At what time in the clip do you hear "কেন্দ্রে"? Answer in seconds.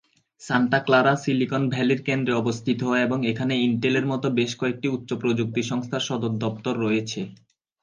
2.07-2.33